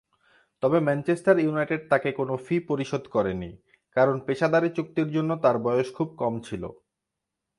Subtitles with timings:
[0.63, 3.51] তবে Manchester United তাকে কোন ফি পরিশোধ করেনি,
[3.95, 6.63] কারণ পেশাদারী চুক্তির জন্য তার বয়স খুব কম ছিল।